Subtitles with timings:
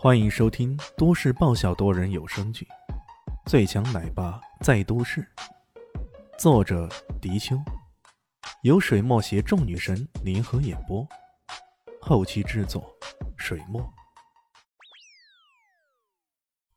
[0.00, 2.64] 欢迎收听都市爆笑多人有声剧
[3.50, 5.20] 《最强奶爸在都市》，
[6.38, 6.88] 作者：
[7.20, 7.60] 迪秋，
[8.62, 11.04] 由水墨携众女神联合演播，
[12.00, 12.88] 后期制作：
[13.36, 13.92] 水墨。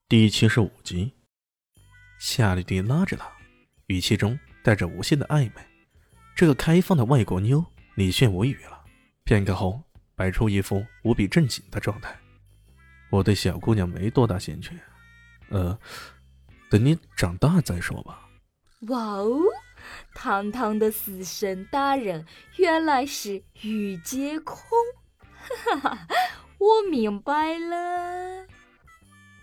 [0.09, 1.13] 第七十五集，
[2.19, 3.31] 夏绿蒂拉着他，
[3.85, 5.61] 语气中带着无限的暧昧。
[6.35, 7.63] 这个开放的外国妞，
[7.93, 8.83] 李炫无语了。
[9.25, 9.79] 片刻后，
[10.15, 12.19] 摆出一副无比正经的状态。
[13.11, 14.71] 我对小姑娘没多大兴趣，
[15.49, 15.77] 呃，
[16.69, 18.27] 等你长大再说吧。
[18.87, 19.37] 哇哦，
[20.15, 24.57] 堂堂的死神大人原来是御姐控，
[25.73, 26.07] 哈哈，
[26.57, 28.47] 我明白了。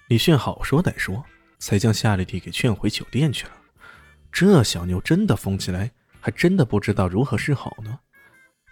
[0.09, 1.25] 李炫好说歹说，
[1.59, 3.53] 才将夏绿蒂给劝回酒店去了。
[4.33, 8.01] 这小妞真的疯起来，还真的不知道如何是好呢。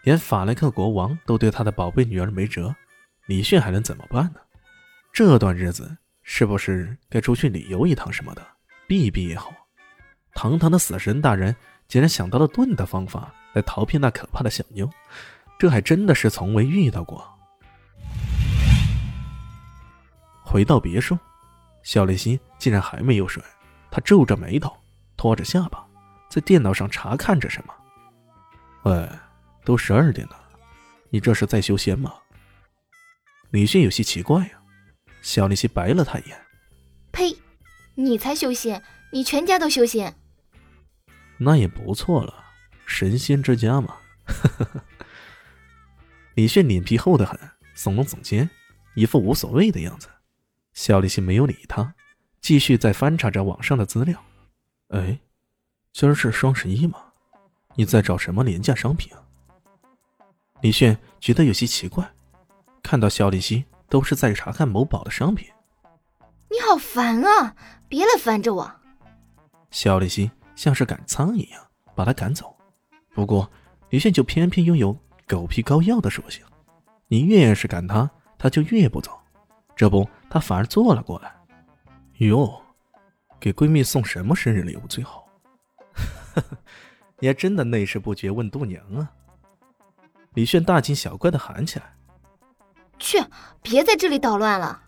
[0.02, 2.74] 连法兰克国王都对他的宝贝女儿没辙，
[3.27, 4.41] 李炫还能怎么办呢？
[5.16, 8.46] 这段日子是不是该出去旅游一趟什么的，
[8.87, 9.51] 避一避也好。
[10.35, 11.57] 堂堂的死神大人
[11.88, 14.87] 竟然想到了盾的方法来逃避那可怕的小妞，
[15.59, 17.26] 这还真的是从未遇到过。
[20.45, 21.19] 回到别墅，
[21.82, 23.43] 小立新竟然还没有睡，
[23.91, 24.71] 他皱着眉头，
[25.16, 25.82] 拖着下巴，
[26.29, 27.73] 在电脑上查看着什么。
[28.82, 29.09] 喂，
[29.65, 30.37] 都十二点了，
[31.09, 32.13] 你这是在修仙吗？
[33.48, 34.60] 李迅有些奇怪呀。
[35.27, 36.41] 肖立新白了他一眼
[37.10, 37.37] ：“呸！
[37.96, 40.15] 你才修仙，你全家都修仙。
[41.37, 42.45] 那也不错了，
[42.87, 43.97] 神仙之家嘛。
[46.37, 47.37] ”李炫脸皮厚得很，
[47.77, 48.49] 耸了耸肩，
[48.95, 50.07] 一副无所谓的样子。
[50.74, 51.97] 肖立新没有理他，
[52.41, 54.24] 继续在翻查着网上的资料。
[54.91, 55.19] 哎，
[55.93, 57.02] 今儿是双十一吗？
[57.74, 59.27] 你在找什么廉价商品啊？
[60.60, 62.09] 李炫觉得有些奇怪，
[62.80, 63.65] 看到肖立新。
[63.88, 65.48] 都是在查看某宝的商品。
[66.48, 67.54] 你好烦啊！
[67.88, 68.70] 别来烦着我。
[69.70, 71.60] 肖立新像是赶苍蝇一样
[71.94, 72.56] 把他赶走。
[73.14, 73.50] 不过
[73.91, 74.96] 李炫就偏偏拥有
[75.26, 76.44] 狗皮膏药的属性，
[77.08, 79.19] 你越是赶他，他就越不走。
[79.75, 81.34] 这不，他反而坐了过来。
[82.19, 82.62] 哟，
[83.38, 85.28] 给闺蜜送什么生日礼物最好？
[87.19, 89.10] 你还真的内事不决问度娘啊！
[90.34, 91.94] 李炫大惊小怪的喊起来。
[92.98, 93.22] 去，
[93.62, 94.82] 别在这里捣乱了。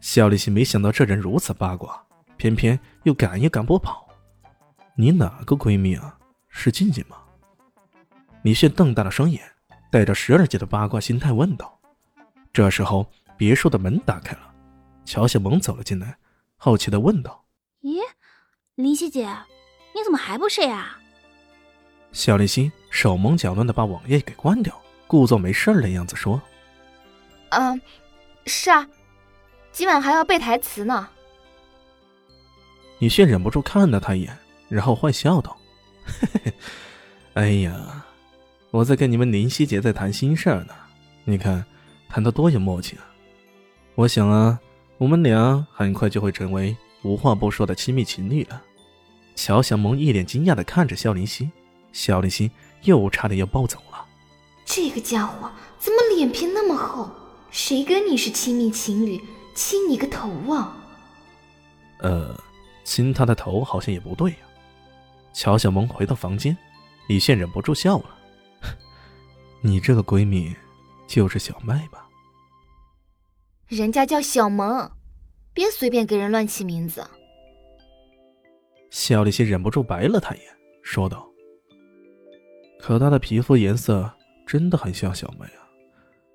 [0.00, 2.02] 肖立新没想到这人如此八卦，
[2.36, 4.08] 偏偏又赶也赶不跑。
[4.96, 6.18] 你哪个闺蜜啊？
[6.48, 7.16] 是静静吗？
[8.42, 9.40] 李炫瞪大了双眼，
[9.90, 11.80] 带着十二姐的八卦心态问道。
[12.52, 14.52] 这时候，别墅的门打开了，
[15.04, 16.18] 乔小萌走了进来，
[16.56, 17.44] 好奇的问道
[17.82, 18.00] ：“咦，
[18.74, 19.26] 林夕姐，
[19.94, 20.98] 你怎么还不睡啊？”
[22.12, 26.42] 肖立新手忙脚乱的把网页给关掉，故作没事的样子说。
[27.52, 27.80] 嗯，
[28.46, 28.88] 是啊，
[29.72, 31.06] 今晚还要背台词呢。
[32.98, 35.54] 李炫忍不住看了他一眼，然后坏笑道
[36.06, 36.54] ：“嘿嘿，
[37.34, 38.04] 哎呀，
[38.70, 40.74] 我在跟你们林夕姐在谈心事呢。
[41.24, 41.62] 你看，
[42.08, 43.04] 谈的多有默契啊！
[43.96, 44.58] 我想啊，
[44.96, 48.62] 我们俩很快就会成为无话不说的亲密情侣了。”
[49.36, 51.50] 乔小萌一脸惊讶的看着肖林夕，
[51.92, 52.50] 肖林夕
[52.84, 54.06] 又差点要暴走了。
[54.64, 57.10] 这个家伙怎么脸皮那么厚？
[57.52, 59.22] 谁跟你是亲密情侣？
[59.54, 60.74] 亲你个头啊！
[61.98, 62.34] 呃，
[62.82, 64.38] 亲他的头好像也不对呀。
[65.34, 66.56] 乔小萌回到房间，
[67.08, 68.18] 李现忍不住笑了
[69.60, 70.56] ：“你这个闺蜜
[71.06, 72.08] 就是小麦吧？”
[73.68, 74.90] 人家叫小萌，
[75.52, 77.06] 别随便给人乱起名字。
[78.90, 80.48] 肖立新忍不住白了他一眼，
[80.82, 81.28] 说道
[82.80, 84.10] ：“可她的皮肤颜色
[84.46, 85.68] 真的很像小麦啊，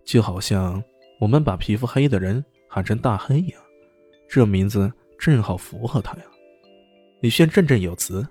[0.05, 0.79] 就好像……”
[1.19, 3.57] 我们把皮肤黑的人喊成大黑呀，
[4.29, 6.23] 这名字正好符合他呀。
[7.21, 8.27] 李轩振振有词：“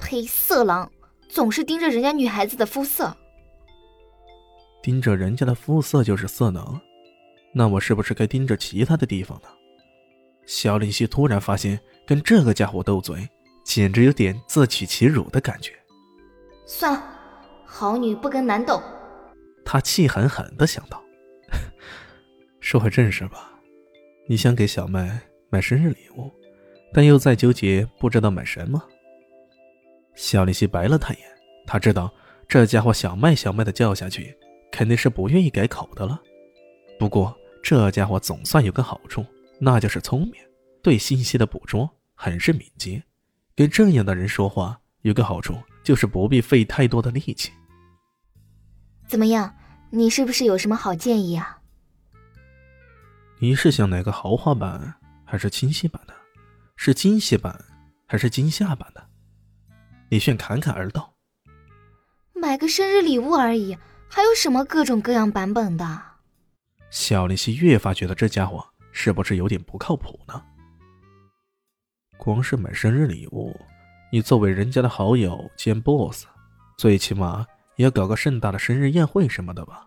[0.00, 0.90] 呸，色狼，
[1.28, 3.14] 总是盯着人家女孩子的肤色。
[4.82, 6.80] 盯着人家的肤色就是色狼，
[7.52, 9.48] 那我是不是该盯着其他的地方呢？”
[10.46, 13.28] 肖林希突然发现，跟这个家伙斗嘴，
[13.62, 15.72] 简直有点自取其辱的感觉。
[16.66, 17.02] 算了，
[17.66, 18.82] 好女不跟男斗。
[19.64, 21.00] 他气狠狠的想到。
[22.70, 23.50] 说回正事吧，
[24.28, 26.30] 你想给小麦买生日礼物，
[26.94, 28.80] 但又在纠结不知道买什么。
[30.14, 31.26] 小丽西白了他一眼，
[31.66, 32.14] 他知道
[32.46, 34.32] 这家伙小麦小麦的叫下去，
[34.70, 36.22] 肯定是不愿意改口的了。
[36.96, 39.26] 不过这家伙总算有个好处，
[39.58, 40.34] 那就是聪明，
[40.80, 43.02] 对信息的捕捉很是敏捷。
[43.56, 47.50] 跟这样的人说话，有个好处就是不必费太多的力气。
[49.08, 49.52] 怎么样，
[49.90, 51.56] 你是不是有什么好建议啊？
[53.42, 54.94] 你是想买个豪华版
[55.24, 56.12] 还是清晰版的？
[56.76, 57.58] 是惊喜版
[58.06, 59.02] 还是惊吓版的？
[60.10, 61.14] 李炫侃侃而道
[62.36, 63.78] ：“买个生日礼物而已，
[64.10, 66.02] 还有什么各种各样版本的？”
[66.92, 70.42] 小林夕越发觉得这家伙是不是有点不靠谱呢？
[72.18, 73.58] 光是买生日礼物，
[74.12, 76.26] 你作为人家的好友兼 boss，
[76.76, 77.46] 最起码
[77.76, 79.86] 也要搞个盛大的生日宴会什么的吧？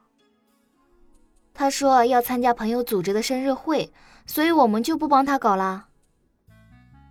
[1.54, 3.94] 他说要参加朋友组织的生日会，
[4.26, 5.88] 所以我们就不帮他搞了。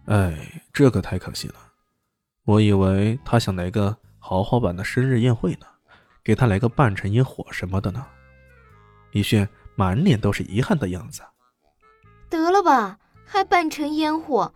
[0.07, 1.55] 哎，这可太可惜了！
[2.45, 5.67] 我以为他想来个豪华版的生日宴会呢，
[6.25, 8.05] 给他来个半城烟火什么的呢。
[9.13, 11.23] 李炫满脸都是遗憾的样子。
[12.29, 14.53] 得了吧，还半城烟火，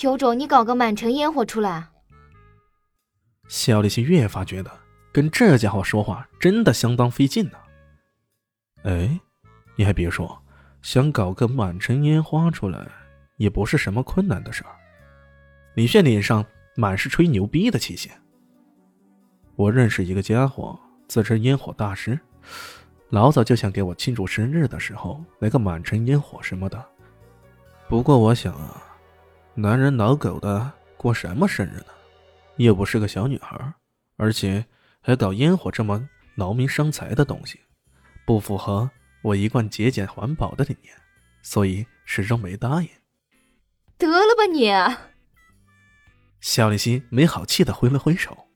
[0.00, 1.90] 有种你搞个满城烟火出来！
[3.46, 4.70] 肖立新越发觉得
[5.12, 7.58] 跟这家伙说话真的相当费劲呢。
[8.82, 9.20] 哎。
[9.78, 10.36] 你还别说，
[10.82, 12.84] 想搞个满城烟花出来，
[13.36, 14.70] 也不是什么困难的事儿。
[15.74, 16.44] 李炫脸上
[16.74, 18.10] 满是吹牛逼的气息。
[19.54, 20.76] 我认识一个家伙，
[21.06, 22.18] 自称烟火大师，
[23.10, 26.84] 老早就想给我庆祝生日的时候来个满城烟火什么的。
[27.88, 28.82] 不过我想啊，
[29.54, 31.86] 男人老狗的过什么生日呢？
[32.56, 33.56] 又不是个小女孩，
[34.16, 34.66] 而且
[35.00, 36.04] 还搞烟火这么
[36.34, 37.60] 劳民伤财的东西，
[38.26, 38.90] 不符合。
[39.22, 40.94] 我一贯节俭环保的理念，
[41.42, 42.88] 所以始终没答应。
[43.96, 44.70] 得了吧你！
[46.40, 48.46] 肖立新没好气的挥了挥手。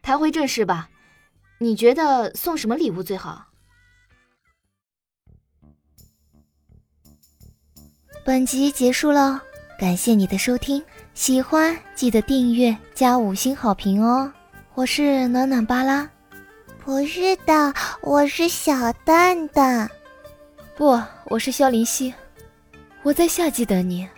[0.00, 0.88] 谈回正事吧，
[1.58, 3.48] 你觉得送什么礼物最好？
[8.24, 9.42] 本集结束了，
[9.78, 10.84] 感谢你的收听，
[11.14, 14.32] 喜欢记得订阅加五星好评哦。
[14.74, 16.08] 我是暖暖巴拉。
[16.88, 19.90] 不是的，我是小蛋蛋。
[20.74, 22.14] 不，我是萧林希。
[23.02, 24.08] 我在夏季等你。